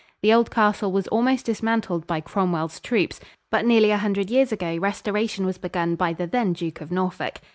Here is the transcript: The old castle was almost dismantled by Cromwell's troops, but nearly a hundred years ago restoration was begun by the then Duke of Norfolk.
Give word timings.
The 0.23 0.33
old 0.33 0.49
castle 0.49 0.91
was 0.91 1.07
almost 1.09 1.45
dismantled 1.45 2.07
by 2.07 2.21
Cromwell's 2.21 2.79
troops, 2.79 3.19
but 3.51 3.67
nearly 3.67 3.91
a 3.91 3.99
hundred 3.99 4.31
years 4.31 4.51
ago 4.51 4.75
restoration 4.79 5.45
was 5.45 5.59
begun 5.59 5.93
by 5.93 6.11
the 6.13 6.25
then 6.25 6.53
Duke 6.53 6.81
of 6.81 6.91
Norfolk. 6.91 7.39